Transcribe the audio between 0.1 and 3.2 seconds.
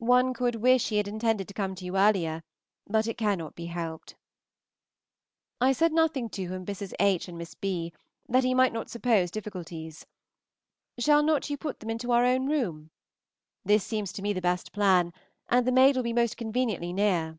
could wish he had intended to come to you earlier, but it